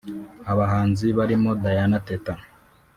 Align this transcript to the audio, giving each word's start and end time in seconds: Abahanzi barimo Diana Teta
Abahanzi 0.51 1.07
barimo 1.17 1.51
Diana 1.63 1.97
Teta 2.07 2.33